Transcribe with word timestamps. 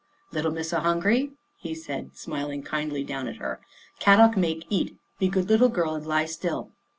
"Little 0.33 0.49
Missa 0.49 0.79
hungry," 0.79 1.33
he 1.57 1.75
said, 1.75 2.17
smiling 2.17 2.63
kindly 2.63 3.03
down 3.03 3.27
at 3.27 3.35
her." 3.35 3.61
Kadok 4.01 4.35
make 4.35 4.65
eat. 4.67 4.97
Be 5.19 5.27
good 5.29 5.47
little 5.47 5.69
girl 5.69 5.93
and 5.93 6.07
lie 6.07 6.25
still." 6.25 6.71